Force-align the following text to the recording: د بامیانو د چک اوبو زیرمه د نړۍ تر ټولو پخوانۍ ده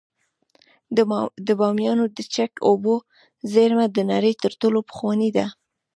د 1.47 1.49
بامیانو 1.59 2.05
د 2.15 2.17
چک 2.33 2.51
اوبو 2.69 2.95
زیرمه 3.53 3.85
د 3.91 3.99
نړۍ 4.11 4.33
تر 4.43 4.51
ټولو 4.61 4.79
پخوانۍ 4.89 5.29
ده 5.37 5.45